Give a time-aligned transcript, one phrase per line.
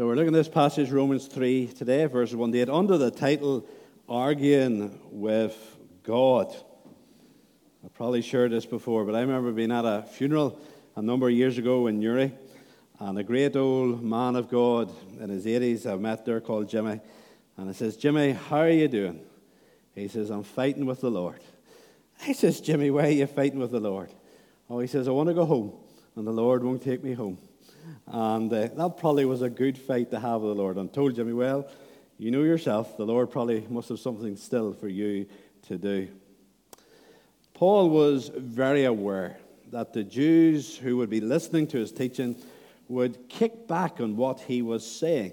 [0.00, 3.10] So we're looking at this passage, Romans 3, today, verse 1 to 8, under the
[3.10, 3.68] title,
[4.08, 5.54] Arguing with
[6.04, 6.56] God.
[7.84, 10.58] I've probably shared this before, but I remember being at a funeral
[10.96, 12.32] a number of years ago in Newry,
[12.98, 14.90] and a great old man of God
[15.20, 16.98] in his 80s I met there called Jimmy.
[17.58, 19.20] And I says, Jimmy, how are you doing?
[19.94, 21.42] He says, I'm fighting with the Lord.
[22.26, 24.08] I says, Jimmy, why are you fighting with the Lord?
[24.70, 25.74] Oh, he says, I want to go home,
[26.16, 27.36] and the Lord won't take me home.
[28.06, 30.76] And uh, that probably was a good fight to have with the Lord.
[30.76, 31.68] And told Jimmy, well,
[32.18, 35.26] you know yourself, the Lord probably must have something still for you
[35.68, 36.08] to do.
[37.54, 39.38] Paul was very aware
[39.70, 42.36] that the Jews who would be listening to his teaching
[42.88, 45.32] would kick back on what he was saying.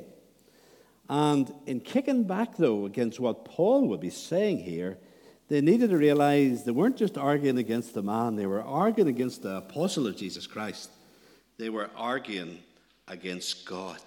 [1.10, 4.98] And in kicking back, though, against what Paul would be saying here,
[5.48, 9.44] they needed to realize they weren't just arguing against the man, they were arguing against
[9.44, 10.90] the apostle of Jesus Christ.
[11.58, 12.60] They were arguing
[13.08, 14.00] against God.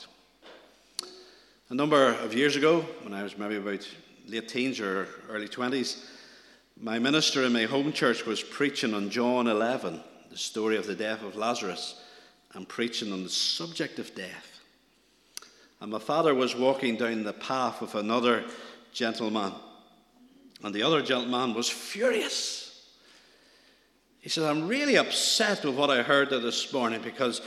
[1.69, 3.89] A number of years ago, when I was maybe about
[4.29, 6.07] late teens or early 20s,
[6.81, 10.95] my minister in my home church was preaching on John 11, the story of the
[10.95, 12.01] death of Lazarus,
[12.55, 14.61] and preaching on the subject of death.
[15.81, 18.45] And my father was walking down the path with another
[18.93, 19.53] gentleman,
[20.63, 22.70] and the other gentleman was furious
[24.21, 27.41] he said, I'm really upset with what I heard there this morning because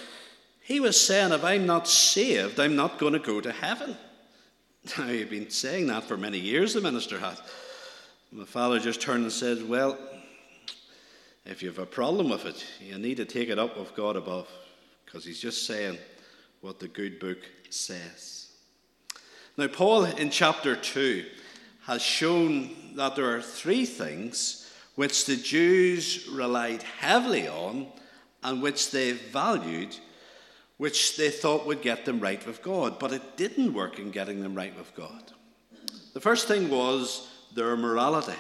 [0.61, 3.95] he was saying, if I'm not saved, I'm not going to go to heaven.
[4.97, 7.38] Now, he'd been saying that for many years, the minister had.
[8.33, 9.97] My father just turned and said, Well,
[11.45, 14.17] if you have a problem with it, you need to take it up with God
[14.17, 14.49] above
[15.05, 15.97] because he's just saying
[16.59, 17.38] what the good book
[17.69, 18.49] says.
[19.55, 21.25] Now, Paul in chapter 2
[21.85, 24.62] has shown that there are three things
[24.95, 27.88] which the Jews relied heavily on
[28.44, 29.95] and which they valued,
[30.77, 33.00] which they thought would get them right with God.
[33.00, 35.31] But it didn't work in getting them right with God.
[36.13, 38.38] The first thing was their morality.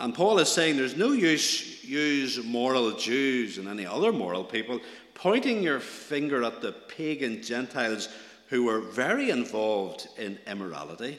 [0.00, 4.80] And Paul is saying there's no use use moral Jews and any other moral people
[5.14, 8.08] pointing your finger at the pagan Gentiles
[8.48, 11.18] who were very involved in immorality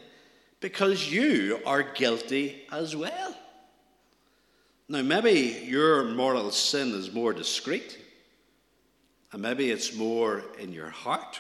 [0.62, 3.36] because you are guilty as well.
[4.92, 8.00] Now, maybe your moral sin is more discreet,
[9.32, 11.40] and maybe it's more in your heart,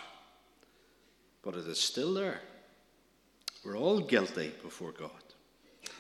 [1.41, 2.41] but it is still there.
[3.65, 5.09] We're all guilty before God.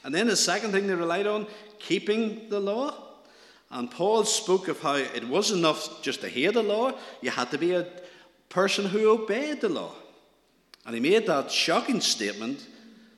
[0.03, 1.47] And then the second thing they relied on,
[1.79, 2.93] keeping the law.
[3.71, 7.49] And Paul spoke of how it wasn't enough just to hear the law, you had
[7.49, 7.87] to be a
[8.49, 9.93] person who obeyed the law.
[10.85, 12.67] And he made that shocking statement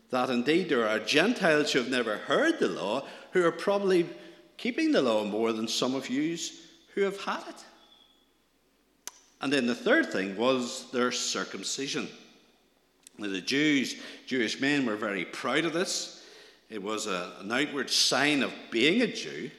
[0.09, 4.09] that indeed there are Gentiles who have never heard the law who are probably
[4.61, 6.37] keeping the law more than some of you
[6.93, 7.65] who have had it.
[9.41, 12.07] And then the third thing was their circumcision.
[13.17, 13.95] Now, the Jews,
[14.27, 16.23] Jewish men, were very proud of this.
[16.69, 19.49] It was a, an outward sign of being a Jew,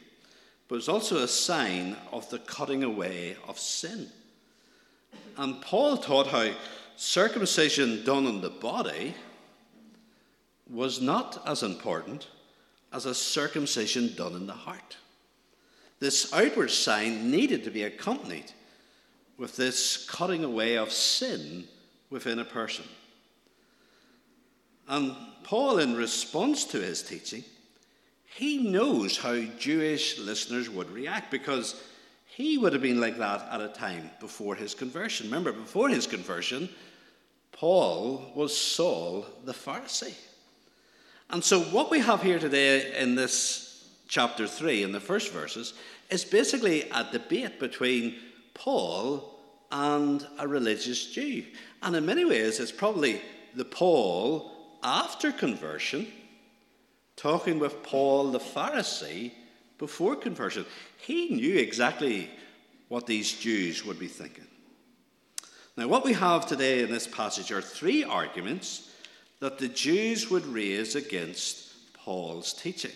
[0.68, 4.08] but it was also a sign of the cutting away of sin.
[5.36, 6.52] And Paul taught how
[6.94, 9.14] circumcision done on the body
[10.70, 12.28] was not as important
[12.92, 14.96] as a circumcision done in the heart.
[16.00, 18.52] This outward sign needed to be accompanied
[19.38, 21.64] with this cutting away of sin
[22.10, 22.84] within a person.
[24.88, 25.14] And
[25.44, 27.44] Paul, in response to his teaching,
[28.34, 31.80] he knows how Jewish listeners would react because
[32.26, 35.26] he would have been like that at a time before his conversion.
[35.26, 36.68] Remember, before his conversion,
[37.52, 40.14] Paul was Saul the Pharisee.
[41.32, 45.72] And so, what we have here today in this chapter 3, in the first verses,
[46.10, 48.16] is basically a debate between
[48.52, 49.40] Paul
[49.70, 51.46] and a religious Jew.
[51.82, 53.22] And in many ways, it's probably
[53.54, 56.06] the Paul after conversion
[57.16, 59.32] talking with Paul the Pharisee
[59.78, 60.66] before conversion.
[60.98, 62.28] He knew exactly
[62.88, 64.46] what these Jews would be thinking.
[65.78, 68.90] Now, what we have today in this passage are three arguments
[69.42, 72.92] that the Jews would raise against Paul's teaching,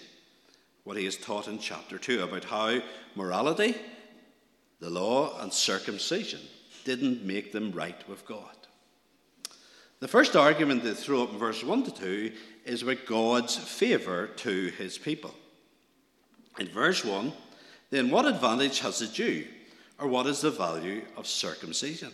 [0.84, 2.80] what he has taught in chapter 2 about how
[3.16, 3.74] morality,
[4.78, 6.38] the law, and circumcision
[6.84, 8.56] didn't make them right with God.
[9.98, 12.32] The first argument they throw up in verse 1 to 2
[12.64, 15.34] is about God's favour to his people.
[16.60, 17.32] In verse 1,
[17.90, 19.48] then what advantage has the Jew,
[19.98, 22.12] or what is the value of circumcision?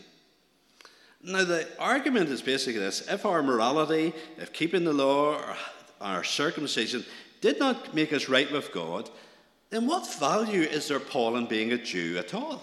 [1.23, 5.57] Now, the argument is basically this if our morality, if keeping the law, or
[6.01, 7.05] our circumcision
[7.41, 9.09] did not make us right with God,
[9.71, 12.63] then what value is there, Paul, in being a Jew at all?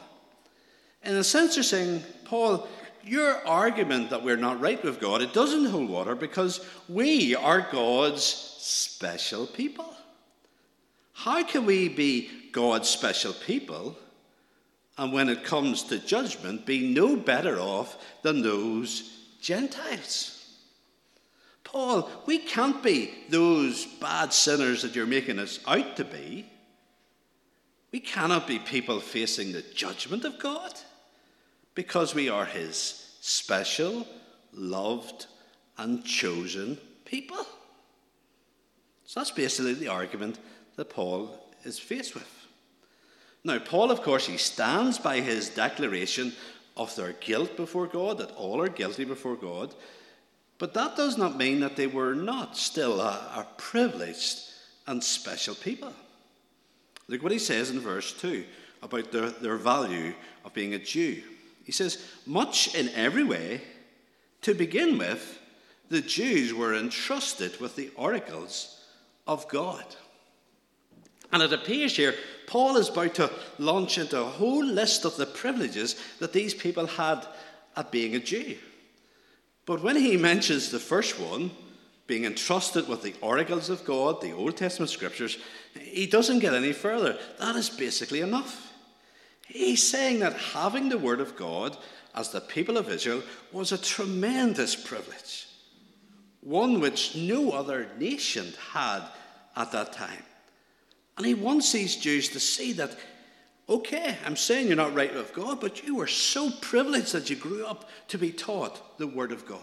[1.04, 2.68] In a sense, you're saying, Paul,
[3.04, 7.68] your argument that we're not right with God, it doesn't hold water because we are
[7.72, 9.94] God's special people.
[11.14, 13.98] How can we be God's special people
[15.00, 20.36] and when it comes to judgment be no better off than those Gentiles?
[21.64, 26.52] Paul, we can't be those bad sinners that you're making us out to be.
[27.94, 30.74] We cannot be people facing the judgment of God
[31.76, 34.06] because we are his special,
[34.52, 35.28] loved,
[35.78, 37.48] and chosen people.
[39.06, 40.40] So that's basically the argument
[40.76, 42.39] that Paul is faced with.
[43.44, 46.34] Now, Paul, of course, he stands by his declaration
[46.76, 49.74] of their guilt before God, that all are guilty before God.
[50.58, 54.40] But that does not mean that they were not still a, a privileged
[54.88, 55.94] and special people.
[57.08, 58.46] Look what he says in verse 2
[58.82, 60.14] about their, their value
[60.46, 61.22] of being a Jew.
[61.64, 63.62] He says, Much in every way,
[64.42, 65.40] to begin with,
[65.90, 68.84] the Jews were entrusted with the oracles
[69.28, 69.84] of God.
[71.32, 72.16] And it appears here,
[72.48, 76.88] Paul is about to launch into a whole list of the privileges that these people
[76.88, 77.26] had
[77.76, 78.58] at being a Jew.
[79.66, 81.52] But when he mentions the first one,
[82.08, 85.38] being entrusted with the oracles of God, the Old Testament scriptures,
[85.80, 87.20] he doesn't get any further.
[87.38, 88.74] That is basically enough.
[89.48, 91.78] He's saying that having the Word of God
[92.16, 93.22] as the people of Israel
[93.52, 95.48] was a tremendous privilege,
[96.42, 99.04] one which no other nation had
[99.56, 100.24] at that time.
[101.20, 102.96] And he wants these Jews to see that,
[103.68, 107.36] okay, I'm saying you're not right with God, but you were so privileged that you
[107.36, 109.60] grew up to be taught the Word of God.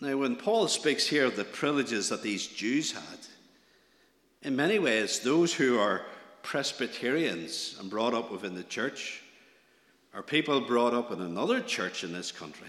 [0.00, 3.18] Now, when Paul speaks here of the privileges that these Jews had,
[4.42, 6.02] in many ways, those who are
[6.44, 9.22] Presbyterians and brought up within the church,
[10.14, 12.68] are people brought up in another church in this country,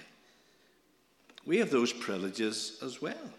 [1.45, 3.29] we have those privileges as well.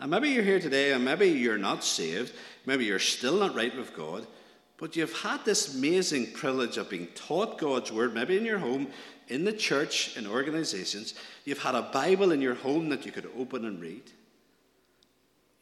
[0.00, 2.32] And maybe you're here today and maybe you're not saved,
[2.66, 4.26] maybe you're still not right with God,
[4.76, 8.88] but you've had this amazing privilege of being taught God's word, maybe in your home,
[9.28, 11.14] in the church, in organizations.
[11.44, 14.02] You've had a Bible in your home that you could open and read.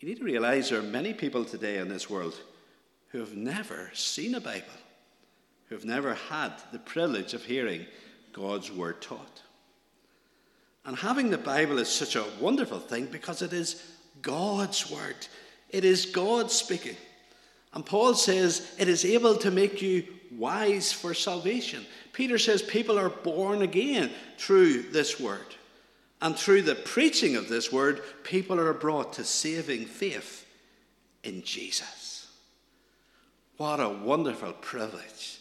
[0.00, 2.34] You need to realize there are many people today in this world
[3.08, 4.67] who have never seen a Bible,
[5.69, 7.87] who have never had the privilege of hearing
[8.32, 9.43] God's word taught.
[10.84, 13.81] And having the Bible is such a wonderful thing because it is
[14.20, 15.16] God's word,
[15.70, 16.96] it is God speaking.
[17.74, 21.86] And Paul says it is able to make you wise for salvation.
[22.12, 25.46] Peter says people are born again through this word.
[26.20, 30.46] And through the preaching of this word, people are brought to saving faith
[31.24, 32.30] in Jesus.
[33.56, 35.40] What a wonderful privilege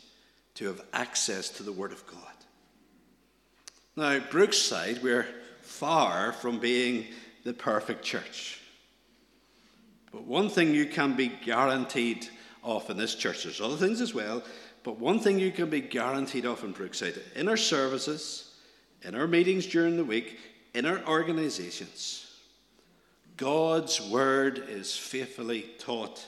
[0.55, 2.17] to have access to the Word of God.
[3.95, 5.27] Now, Brookside, we're
[5.61, 7.07] far from being
[7.43, 8.60] the perfect church.
[10.11, 12.27] But one thing you can be guaranteed
[12.63, 14.43] of in this church, there's other things as well,
[14.83, 18.55] but one thing you can be guaranteed of in Brookside in our services,
[19.03, 20.39] in our meetings during the week,
[20.73, 22.27] in our organizations,
[23.37, 26.25] God's word is faithfully taught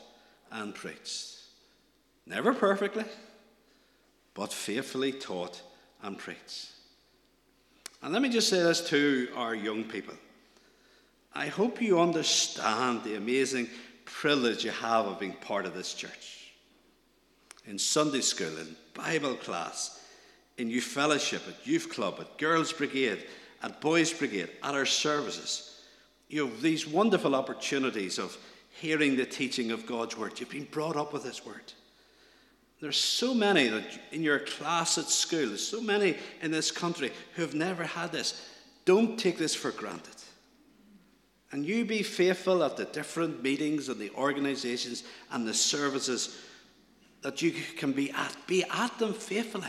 [0.52, 1.40] and preached.
[2.26, 3.06] Never perfectly,
[4.34, 5.62] but faithfully taught
[6.02, 6.72] and preached.
[8.02, 10.16] And let me just say this to our young people.
[11.36, 13.68] I hope you understand the amazing
[14.06, 16.52] privilege you have of being part of this church.
[17.66, 20.02] In Sunday school, in Bible class,
[20.58, 23.26] in youth fellowship, at youth club, at girls' brigade,
[23.64, 25.82] at Boys Brigade, at our services.
[26.30, 28.38] You have these wonderful opportunities of
[28.70, 30.40] hearing the teaching of God's Word.
[30.40, 31.74] You've been brought up with this Word.
[32.82, 37.12] There's so many that in your class at school, there's so many in this country
[37.36, 38.46] who have never had this.
[38.84, 40.16] Don't take this for granted.
[41.54, 46.36] And you be faithful at the different meetings and the organizations and the services
[47.22, 48.36] that you can be at.
[48.48, 49.68] Be at them faithfully.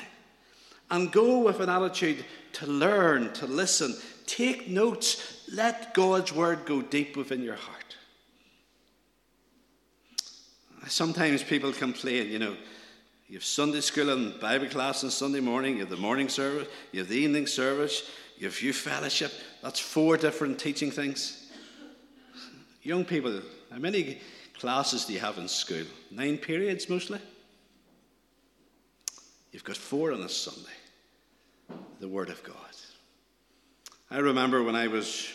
[0.91, 2.25] And go with an attitude
[2.55, 3.95] to learn, to listen,
[4.27, 5.47] take notes.
[5.53, 7.97] Let God's word go deep within your heart.
[10.87, 12.57] Sometimes people complain, you know,
[13.29, 16.67] you have Sunday school and Bible class on Sunday morning, you have the morning service,
[16.93, 19.33] you have the evening service, you have youth fellowship.
[19.63, 21.43] That's four different teaching things.
[22.85, 23.41] Young people,
[23.73, 24.21] how many
[24.59, 25.85] classes do you have in school?
[26.11, 27.19] Nine periods mostly?
[29.53, 30.71] You've got four on a Sunday
[32.01, 32.55] the Word of God.
[34.11, 35.29] I remember when I was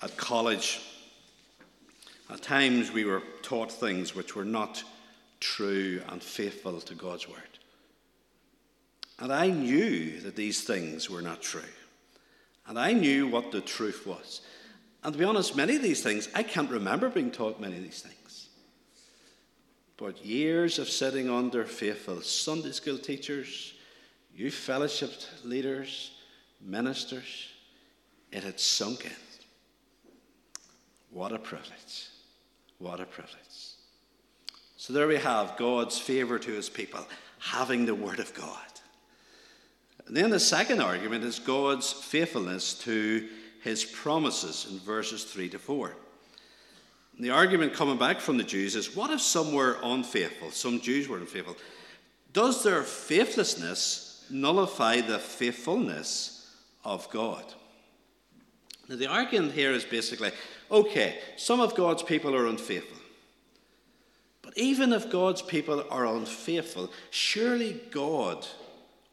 [0.00, 0.80] at college,
[2.30, 4.84] at times we were taught things which were not
[5.40, 7.58] true and faithful to God's Word.
[9.18, 11.62] And I knew that these things were not true.
[12.66, 14.40] And I knew what the truth was.
[15.04, 17.82] And to be honest, many of these things, I can't remember being taught many of
[17.82, 18.48] these things.
[19.98, 23.74] But years of sitting under faithful Sunday school teachers,
[24.34, 25.12] youth fellowship
[25.44, 26.12] leaders,
[26.60, 27.48] ministers,
[28.32, 29.12] it had sunk in.
[31.10, 32.08] What a privilege.
[32.78, 33.38] What a privilege.
[34.76, 37.06] So there we have God's favour to his people,
[37.38, 38.58] having the Word of God.
[40.06, 43.28] And then the second argument is God's faithfulness to
[43.64, 45.96] his promises in verses 3 to 4.
[47.16, 50.50] And the argument coming back from the Jews is what if some were unfaithful?
[50.50, 51.56] Some Jews were unfaithful.
[52.34, 56.54] Does their faithlessness nullify the faithfulness
[56.84, 57.44] of God?
[58.86, 60.32] Now, the argument here is basically
[60.70, 62.98] okay, some of God's people are unfaithful.
[64.42, 68.46] But even if God's people are unfaithful, surely God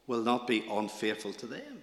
[0.06, 1.82] will not be unfaithful to them.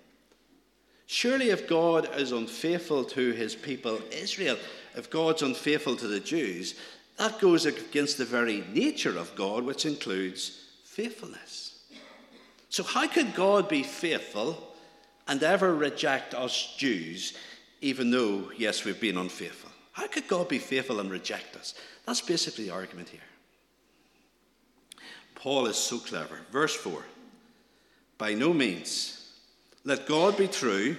[1.11, 4.57] Surely, if God is unfaithful to his people Israel,
[4.95, 6.75] if God's unfaithful to the Jews,
[7.17, 11.79] that goes against the very nature of God, which includes faithfulness.
[12.69, 14.75] So, how could God be faithful
[15.27, 17.33] and ever reject us Jews,
[17.81, 19.71] even though, yes, we've been unfaithful?
[19.93, 21.73] How could God be faithful and reject us?
[22.05, 23.19] That's basically the argument here.
[25.33, 26.41] Paul is so clever.
[26.51, 27.03] Verse 4
[28.19, 29.18] By no means.
[29.89, 30.97] Let God be true,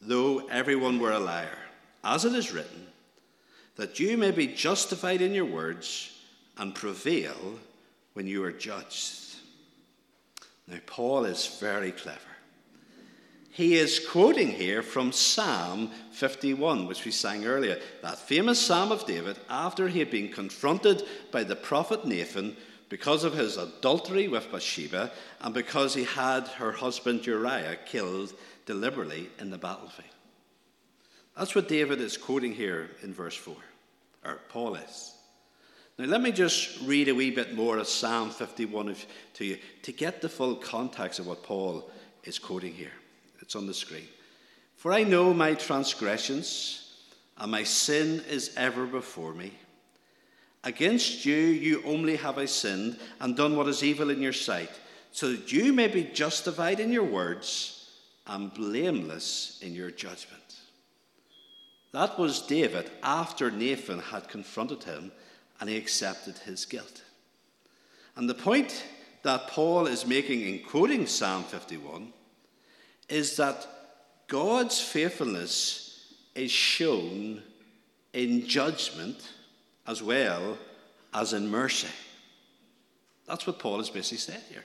[0.00, 1.58] though everyone were a liar,
[2.04, 2.86] as it is written,
[3.74, 6.16] that you may be justified in your words
[6.56, 7.58] and prevail
[8.12, 9.34] when you are judged.
[10.68, 12.20] Now, Paul is very clever.
[13.50, 19.04] He is quoting here from Psalm 51, which we sang earlier, that famous Psalm of
[19.04, 22.56] David, after he had been confronted by the prophet Nathan
[22.90, 28.34] because of his adultery with Bathsheba and because he had her husband Uriah killed
[28.66, 30.10] deliberately in the battlefield.
[31.38, 33.54] That's what David is quoting here in verse 4,
[34.26, 35.14] or Paul is.
[35.96, 38.96] Now, let me just read a wee bit more of Psalm 51
[39.34, 41.90] to you to get the full context of what Paul
[42.24, 42.92] is quoting here.
[43.40, 44.08] It's on the screen.
[44.76, 46.92] For I know my transgressions,
[47.38, 49.52] and my sin is ever before me.
[50.62, 54.70] Against you, you only have I sinned and done what is evil in your sight,
[55.10, 57.90] so that you may be justified in your words
[58.26, 60.60] and blameless in your judgment.
[61.92, 65.10] That was David after Nathan had confronted him
[65.58, 67.02] and he accepted his guilt.
[68.16, 68.84] And the point
[69.22, 72.12] that Paul is making in quoting Psalm 51
[73.08, 73.66] is that
[74.28, 77.42] God's faithfulness is shown
[78.12, 79.28] in judgment
[79.86, 80.58] as well
[81.12, 81.88] as in mercy.
[83.26, 84.64] That's what Paul is basically saying here.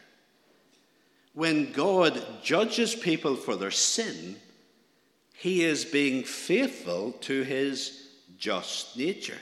[1.34, 4.38] When God judges people for their sin,
[5.34, 8.08] he is being faithful to his
[8.38, 9.38] just nature.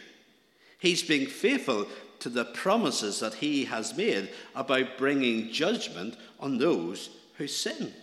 [0.80, 1.88] He's being faithful
[2.20, 7.94] to the promises that he has made about bringing judgment on those who sin.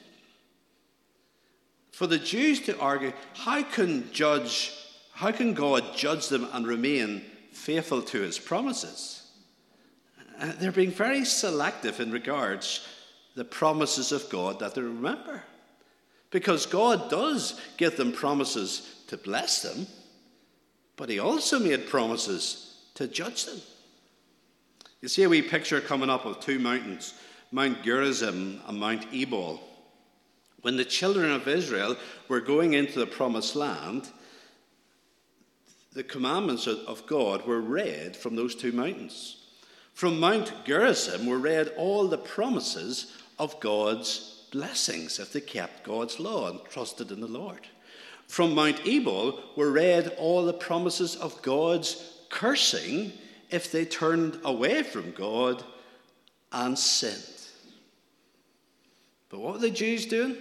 [1.90, 4.72] For the Jews to argue, how can judge,
[5.12, 9.30] how can God judge them and remain faithful to his promises.
[10.40, 12.86] Uh, they're being very selective in regards
[13.34, 15.42] the promises of God that they remember.
[16.30, 19.86] Because God does give them promises to bless them,
[20.96, 23.60] but he also made promises to judge them.
[25.00, 27.14] You see a wee picture coming up of two mountains,
[27.50, 29.60] Mount Gerizim and Mount Ebal.
[30.62, 31.96] When the children of Israel
[32.28, 34.08] were going into the promised land,
[35.92, 39.36] the commandments of God were read from those two mountains.
[39.92, 46.20] From Mount Gerizim were read all the promises of God's blessings if they kept God's
[46.20, 47.66] law and trusted in the Lord.
[48.28, 53.12] From Mount Ebal were read all the promises of God's cursing
[53.50, 55.64] if they turned away from God
[56.52, 57.48] and sinned.
[59.28, 60.36] But what were the Jews doing?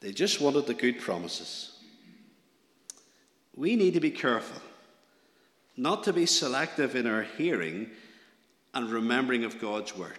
[0.00, 1.69] They just wanted the good promises
[3.60, 4.58] we need to be careful
[5.76, 7.90] not to be selective in our hearing
[8.72, 10.18] and remembering of God's word.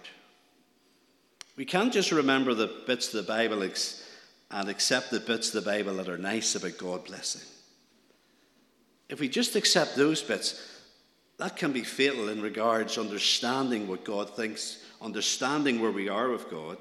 [1.55, 5.69] We can't just remember the bits of the Bible and accept the bits of the
[5.69, 7.41] Bible that are nice about God blessing.
[9.09, 10.79] If we just accept those bits,
[11.37, 16.49] that can be fatal in regards understanding what God thinks, understanding where we are with
[16.51, 16.77] God,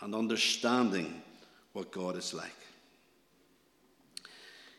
[0.00, 1.22] and understanding
[1.72, 2.65] what God is like.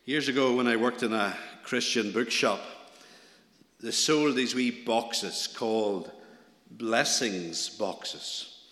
[0.08, 2.62] Years ago, when I worked in a Christian bookshop,
[3.82, 6.10] they sold these wee boxes called
[6.72, 8.70] blessings boxes.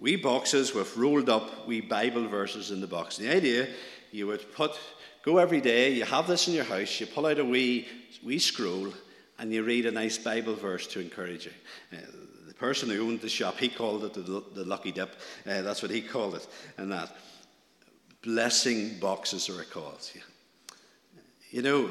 [0.00, 3.18] wee boxes with rolled up wee Bible verses in the box.
[3.18, 3.68] The idea,
[4.12, 4.80] you would put,
[5.22, 7.86] go every day, you have this in your house, you pull out a wee,
[8.24, 8.90] wee scroll,
[9.38, 11.52] and you read a nice Bible verse to encourage you.
[11.92, 12.00] Uh,
[12.46, 15.10] the person who owned the shop, he called it the, the lucky dip.
[15.46, 16.46] Uh, that's what he called it.
[16.78, 17.14] And that.
[18.22, 20.10] Blessing boxes are called.
[21.50, 21.90] You know,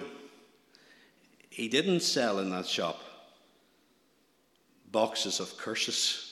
[1.50, 3.02] he didn't sell in that shop
[4.92, 6.24] boxes of curses.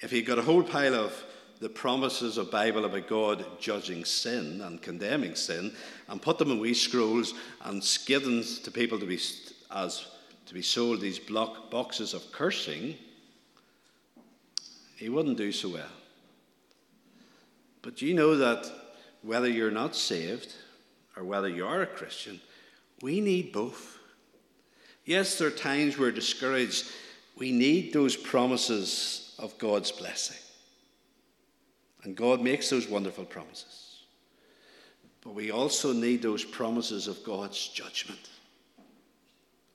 [0.00, 1.24] If he got a whole pile of
[1.60, 5.74] the promises of Bible about God judging sin and condemning sin
[6.08, 9.20] and put them in wee scrolls and give them to people to be
[9.70, 10.06] as
[10.46, 12.96] to be sold these block boxes of cursing,
[14.96, 15.92] he wouldn't do so well.
[17.82, 18.68] But you know that
[19.22, 20.54] whether you're not saved
[21.20, 22.40] or whether you are a Christian,
[23.02, 23.98] we need both.
[25.04, 26.90] Yes, there are times we're discouraged.
[27.36, 30.38] We need those promises of God's blessing.
[32.04, 33.98] And God makes those wonderful promises.
[35.22, 38.30] But we also need those promises of God's judgment.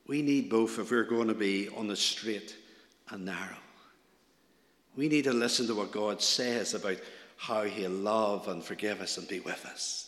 [0.08, 2.56] We need both if we're going to be on the straight
[3.10, 3.56] and narrow.
[4.96, 6.96] We need to listen to what God says about
[7.36, 10.05] how He'll love and forgive us and be with us.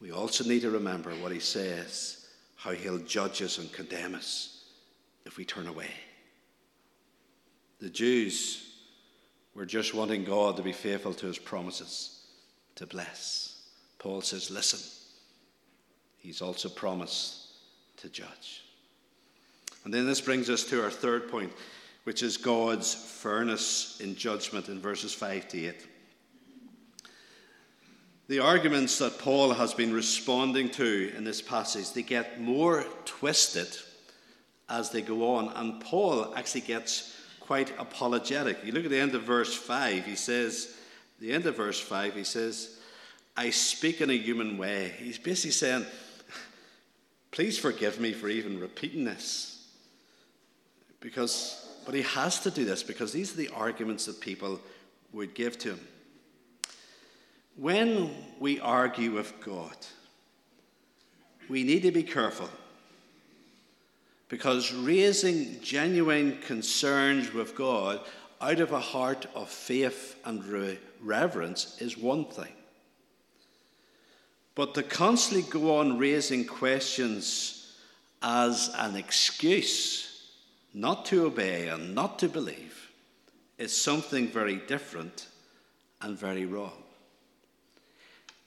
[0.00, 2.26] We also need to remember what He says,
[2.56, 4.64] how He'll judge us and condemn us
[5.24, 5.90] if we turn away.
[7.80, 8.74] The Jews
[9.54, 12.22] were just wanting God to be faithful to His promises,
[12.76, 13.62] to bless.
[13.98, 14.80] Paul says, listen,
[16.18, 17.46] He's also promised
[17.98, 18.64] to judge.
[19.84, 21.52] And then this brings us to our third point
[22.08, 25.86] which is God's fairness in judgment in verses 5 to 8.
[28.28, 33.68] The arguments that Paul has been responding to in this passage, they get more twisted
[34.68, 38.62] as they go on, and Paul actually gets quite apologetic.
[38.62, 40.76] You look at the end of verse 5, he says,
[41.20, 42.78] the end of verse 5, he says,
[43.34, 44.92] I speak in a human way.
[44.98, 45.86] He's basically saying,
[47.30, 49.66] Please forgive me for even repeating this.
[51.00, 54.60] Because but he has to do this because these are the arguments that people
[55.14, 55.80] would give to him.
[57.58, 59.76] When we argue with God,
[61.48, 62.48] we need to be careful
[64.28, 68.00] because raising genuine concerns with God
[68.40, 72.52] out of a heart of faith and re- reverence is one thing.
[74.54, 77.76] But to constantly go on raising questions
[78.22, 80.30] as an excuse
[80.72, 82.90] not to obey and not to believe
[83.58, 85.26] is something very different
[86.00, 86.84] and very wrong.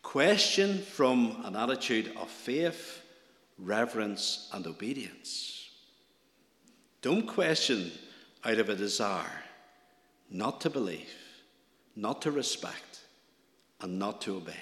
[0.02, 3.02] Question from an attitude of faith,
[3.58, 5.70] reverence, and obedience.
[7.02, 7.92] Don't question
[8.44, 9.44] out of a desire
[10.30, 11.14] not to believe,
[11.96, 13.02] not to respect,
[13.82, 14.54] and not to obey.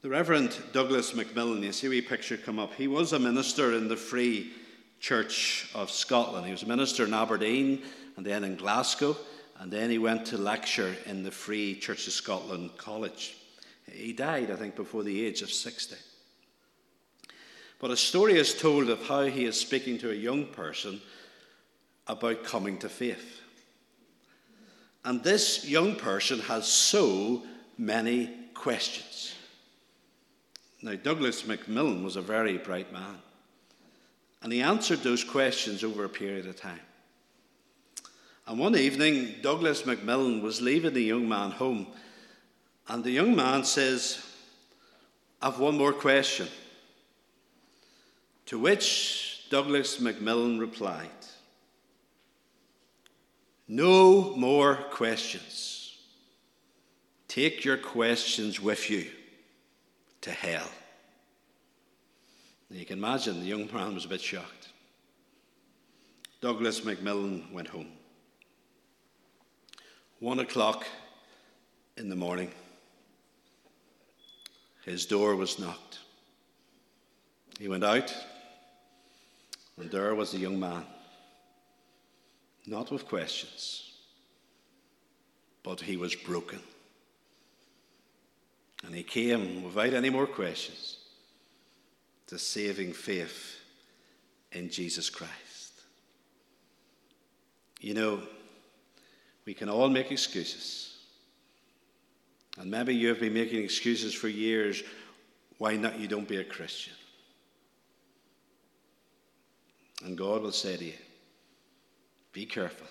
[0.00, 3.88] The Reverend Douglas Macmillan, you see a picture come up, he was a minister in
[3.88, 4.52] the Free
[5.00, 6.46] Church of Scotland.
[6.46, 7.82] He was a minister in Aberdeen
[8.16, 9.16] and then in Glasgow,
[9.58, 13.36] and then he went to lecture in the Free Church of Scotland College.
[13.90, 15.96] He died, I think, before the age of 60.
[17.80, 21.00] But a story is told of how he is speaking to a young person
[22.06, 23.40] about coming to faith.
[25.04, 27.42] And this young person has so
[27.76, 29.34] many questions.
[30.82, 33.18] Now, Douglas Macmillan was a very bright man.
[34.42, 36.80] And he answered those questions over a period of time.
[38.48, 41.86] And one evening, Douglas Macmillan was leaving the young man home,
[42.88, 44.24] and the young man says,
[45.42, 46.48] I've one more question.
[48.46, 51.10] To which Douglas Macmillan replied,
[53.68, 55.98] No more questions.
[57.28, 59.10] Take your questions with you
[60.22, 60.70] to hell.
[62.70, 64.68] You can imagine the young man was a bit shocked.
[66.40, 67.97] Douglas Macmillan went home.
[70.20, 70.84] One o'clock
[71.96, 72.50] in the morning,
[74.84, 76.00] his door was knocked.
[77.60, 78.12] He went out,
[79.76, 80.84] and there was a young man,
[82.66, 83.92] not with questions,
[85.62, 86.60] but he was broken.
[88.84, 90.96] And he came without any more questions
[92.26, 93.60] to saving faith
[94.50, 95.72] in Jesus Christ.
[97.80, 98.22] You know,
[99.48, 100.94] we can all make excuses.
[102.58, 104.82] And maybe you have been making excuses for years
[105.56, 106.92] why not you don't be a Christian.
[110.04, 110.98] And God will say to you,
[112.34, 112.86] be careful.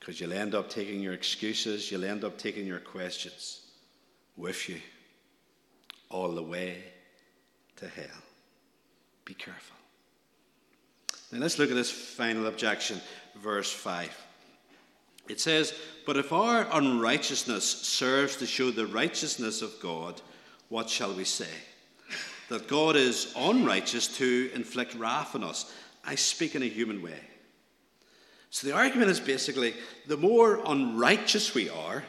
[0.00, 3.66] Because you'll end up taking your excuses, you'll end up taking your questions
[4.34, 4.80] with you
[6.08, 6.84] all the way
[7.76, 8.22] to hell.
[9.26, 9.76] Be careful.
[11.32, 12.98] Now let's look at this final objection,
[13.36, 14.28] verse 5.
[15.28, 15.74] It says,
[16.06, 20.20] But if our unrighteousness serves to show the righteousness of God,
[20.68, 21.48] what shall we say?
[22.48, 25.72] That God is unrighteous to inflict wrath on us.
[26.04, 27.20] I speak in a human way.
[28.50, 29.74] So the argument is basically
[30.06, 32.04] the more unrighteous we are,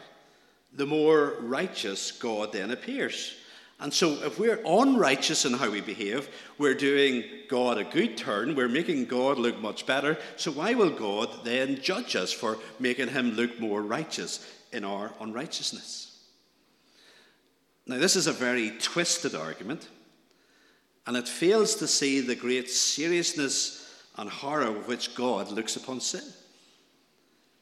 [0.74, 3.36] the more righteous God then appears.
[3.80, 8.56] And so, if we're unrighteous in how we behave, we're doing God a good turn,
[8.56, 10.18] we're making God look much better.
[10.38, 15.12] So, why will God then judge us for making him look more righteous in our
[15.20, 16.24] unrighteousness?
[17.86, 19.90] Now, this is a very twisted argument,
[21.06, 23.86] and it fails to see the great seriousness
[24.18, 26.24] and horror with which God looks upon sin.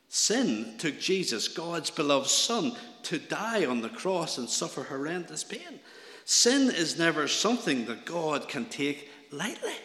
[0.10, 5.80] Sin took Jesus, God's beloved Son, to die on the cross and suffer horrendous pain.
[6.26, 9.76] Sin is never something that God can take lightly.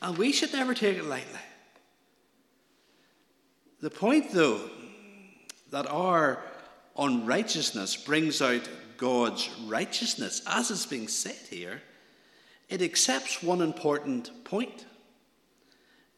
[0.00, 1.40] And we should never take it lightly.
[3.80, 4.60] The point, though,
[5.70, 6.42] that our
[6.96, 11.82] unrighteousness brings out God's righteousness, as is being said here,
[12.68, 14.84] it accepts one important point.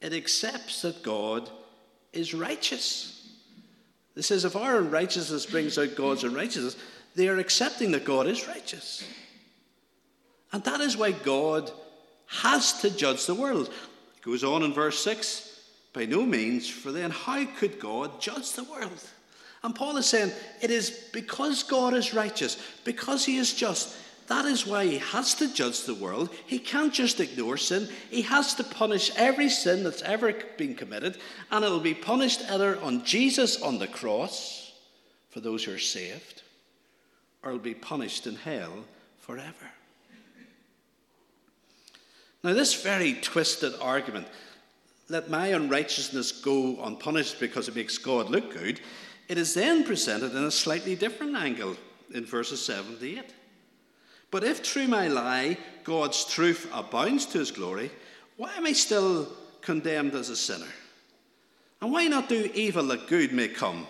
[0.00, 1.50] It accepts that God
[2.12, 3.28] is righteous.
[4.16, 6.76] It says, if our unrighteousness brings out God's unrighteousness,
[7.14, 9.04] they are accepting that God is righteous.
[10.52, 11.70] And that is why God
[12.26, 13.68] has to judge the world.
[13.68, 15.46] It goes on in verse 6
[15.92, 19.04] by no means, for then how could God judge the world?
[19.62, 23.96] And Paul is saying it is because God is righteous, because he is just.
[24.28, 26.30] That is why he has to judge the world.
[26.46, 27.88] He can't just ignore sin.
[28.10, 31.18] He has to punish every sin that's ever been committed,
[31.50, 34.72] and it'll be punished either on Jesus on the cross
[35.30, 36.39] for those who are saved,
[37.42, 38.84] or it'll be punished in hell
[39.18, 39.70] forever.
[42.42, 44.26] Now, this very twisted argument,
[45.08, 48.80] let my unrighteousness go unpunished because it makes God look good,
[49.28, 51.76] it is then presented in a slightly different angle
[52.14, 53.24] in verses 7 to 8.
[54.30, 57.90] But if through my lie God's truth abounds to his glory,
[58.36, 59.28] why am I still
[59.60, 60.72] condemned as a sinner?
[61.80, 63.86] And why not do evil that good may come,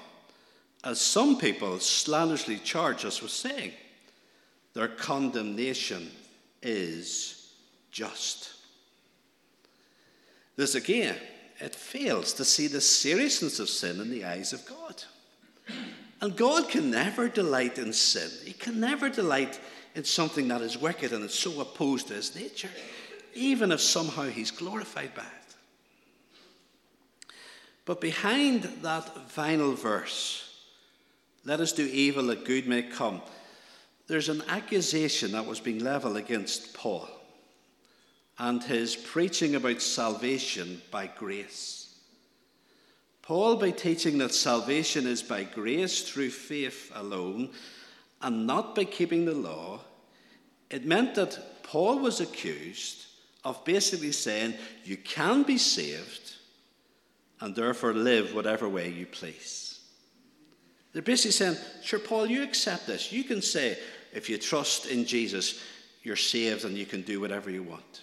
[0.84, 3.72] as some people slanderously charge us with saying?
[4.74, 6.10] Their condemnation
[6.62, 7.52] is
[7.90, 8.50] just.
[10.56, 11.16] This again,
[11.58, 15.02] it fails to see the seriousness of sin in the eyes of God.
[16.20, 18.30] And God can never delight in sin.
[18.44, 19.58] He can never delight
[19.94, 22.70] in something that is wicked and is so opposed to his nature,
[23.34, 25.56] even if somehow he's glorified by it.
[27.84, 30.49] But behind that final verse,
[31.44, 33.22] let us do evil that good may come,
[34.06, 37.08] there's an accusation that was being leveled against Paul
[38.38, 41.94] and his preaching about salvation by grace.
[43.22, 47.50] Paul, by teaching that salvation is by grace through faith alone,
[48.22, 49.80] and not by keeping the law,
[50.70, 53.06] it meant that Paul was accused
[53.44, 56.34] of basically saying, You can be saved
[57.40, 59.69] and therefore live whatever way you please.
[60.92, 63.12] They're basically saying, Sure, Paul, you accept this.
[63.12, 63.78] You can say,
[64.12, 65.62] if you trust in Jesus,
[66.02, 68.00] you're saved and you can do whatever you want.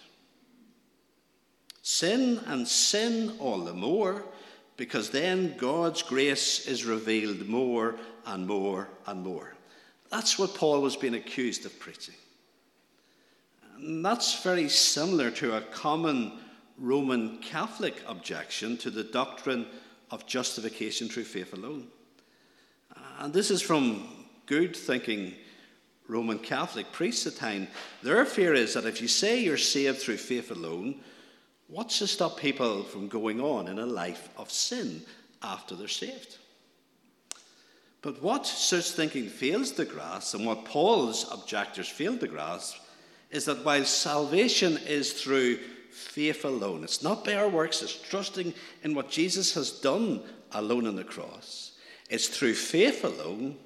[1.82, 4.24] Sin and sin all the more,
[4.76, 7.96] because then God's grace is revealed more
[8.26, 9.54] and more and more.
[10.10, 12.14] That's what Paul was being accused of preaching.
[13.76, 16.32] And that's very similar to a common
[16.78, 19.66] Roman Catholic objection to the doctrine
[20.10, 21.88] of justification through faith alone.
[23.18, 24.06] And this is from
[24.46, 25.34] good thinking
[26.06, 27.68] Roman Catholic priests at the time.
[28.02, 31.00] Their fear is that if you say you're saved through faith alone,
[31.66, 35.02] what's to stop people from going on in a life of sin
[35.42, 36.38] after they're saved?
[38.02, 42.76] But what such thinking fails to grasp, and what Paul's objectors fail to grasp,
[43.30, 45.56] is that while salvation is through
[45.90, 48.54] faith alone, it's not by our works, it's trusting
[48.84, 51.72] in what Jesus has done alone on the cross.
[52.08, 53.56] It's through faith alone,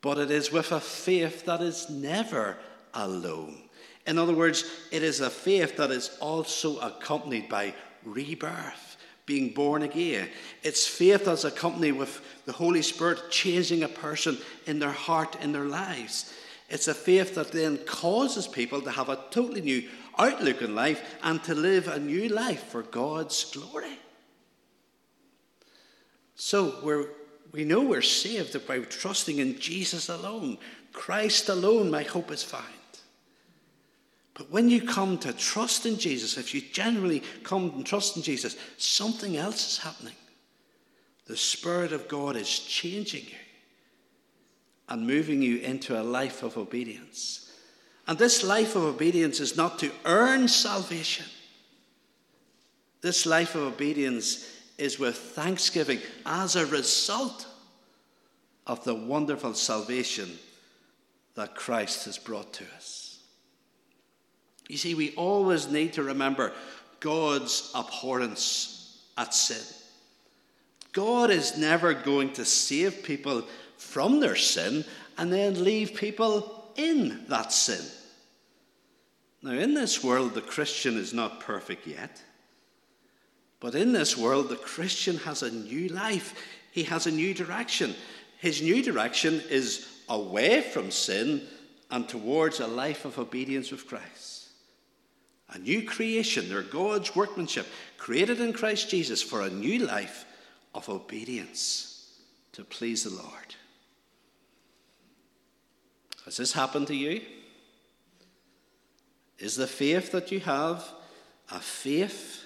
[0.00, 2.56] but it is with a faith that is never
[2.94, 3.62] alone.
[4.06, 9.82] In other words, it is a faith that is also accompanied by rebirth being born
[9.82, 10.28] again.
[10.62, 15.52] It's faith that's accompanied with the Holy Spirit changing a person in their heart, in
[15.52, 16.32] their lives.
[16.68, 21.16] It's a faith that then causes people to have a totally new outlook in life
[21.22, 23.98] and to live a new life for God's glory.
[26.36, 27.08] So we're,
[27.56, 30.58] we know we're saved by trusting in Jesus alone.
[30.92, 32.64] Christ alone, my hope is found.
[34.34, 38.22] But when you come to trust in Jesus, if you genuinely come and trust in
[38.22, 40.14] Jesus, something else is happening.
[41.26, 43.38] The Spirit of God is changing you
[44.88, 47.50] and moving you into a life of obedience.
[48.06, 51.26] And this life of obedience is not to earn salvation.
[53.00, 54.46] This life of obedience
[54.78, 57.46] is with thanksgiving as a result
[58.66, 60.38] of the wonderful salvation
[61.34, 63.18] that Christ has brought to us.
[64.68, 66.52] You see, we always need to remember
[67.00, 69.62] God's abhorrence at sin.
[70.92, 73.44] God is never going to save people
[73.76, 74.84] from their sin
[75.18, 77.84] and then leave people in that sin.
[79.42, 82.22] Now, in this world, the Christian is not perfect yet.
[83.60, 86.34] But in this world, the Christian has a new life.
[86.72, 87.94] He has a new direction.
[88.38, 91.42] His new direction is away from sin
[91.90, 94.48] and towards a life of obedience with Christ.
[95.50, 97.66] A new creation, they're God's workmanship,
[97.98, 100.24] created in Christ Jesus for a new life
[100.74, 102.18] of obedience
[102.52, 103.54] to please the Lord.
[106.24, 107.22] Has this happened to you?
[109.38, 110.84] Is the faith that you have
[111.50, 112.45] a faith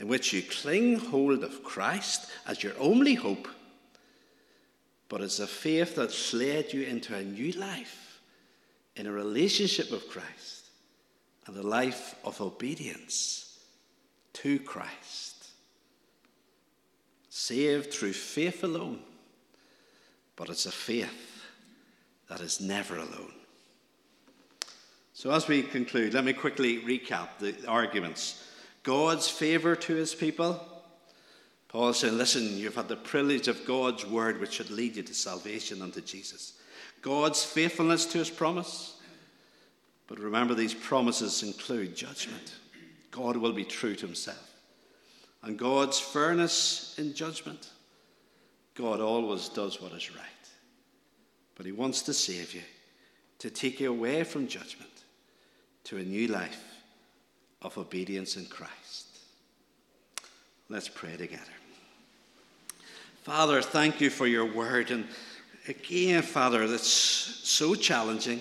[0.00, 3.46] in which you cling hold of Christ as your only hope,
[5.10, 8.20] but it's a faith that's led you into a new life
[8.96, 10.64] in a relationship with Christ
[11.46, 13.58] and a life of obedience
[14.32, 15.48] to Christ.
[17.28, 19.00] Saved through faith alone,
[20.34, 21.44] but it's a faith
[22.30, 23.34] that is never alone.
[25.12, 28.46] So, as we conclude, let me quickly recap the arguments
[28.82, 30.60] God's favour to his people.
[31.68, 35.14] Paul said, Listen, you've had the privilege of God's word, which should lead you to
[35.14, 36.54] salvation unto Jesus.
[37.02, 38.96] God's faithfulness to his promise.
[40.06, 42.56] But remember, these promises include judgment.
[43.10, 44.50] God will be true to himself.
[45.42, 47.70] And God's fairness in judgment.
[48.74, 50.26] God always does what is right.
[51.54, 52.62] But he wants to save you,
[53.38, 54.90] to take you away from judgment
[55.84, 56.69] to a new life
[57.62, 59.06] of obedience in Christ.
[60.68, 61.42] Let's pray together.
[63.22, 64.90] Father, thank you for your word.
[64.90, 65.06] And
[65.68, 68.40] again, Father, that's so challenging,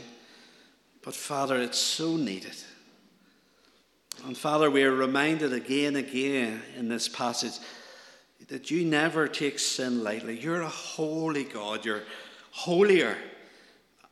[1.03, 2.55] but Father, it's so needed.
[4.25, 7.53] And Father, we are reminded again and again in this passage
[8.47, 10.39] that you never take sin lightly.
[10.39, 11.85] You're a holy God.
[11.85, 12.03] You're
[12.51, 13.17] holier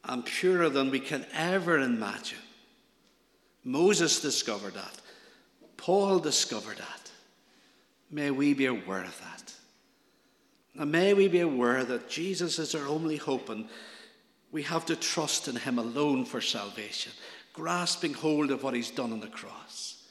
[0.03, 2.37] and purer than we can ever imagine.
[3.67, 4.93] Moses discovered that.
[5.75, 7.12] Paul discovered that.
[8.10, 9.53] May we be aware of that.
[10.80, 13.67] And may we be aware that Jesus is our only hope and
[14.53, 17.12] we have to trust in him alone for salvation,
[17.51, 20.01] grasping hold of what he's done on the cross,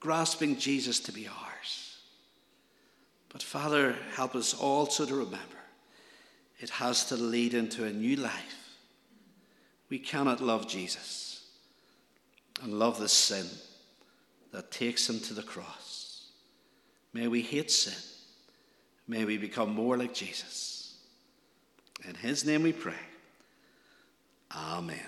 [0.00, 1.98] grasping Jesus to be ours.
[3.28, 5.42] But Father, help us also to remember
[6.60, 8.78] it has to lead into a new life.
[9.90, 11.25] We cannot love Jesus
[12.62, 13.46] and love the sin
[14.52, 16.28] that takes him to the cross.
[17.12, 17.94] May we hate sin.
[19.08, 20.94] May we become more like Jesus.
[22.06, 22.94] In his name we pray.
[24.54, 24.98] Amen.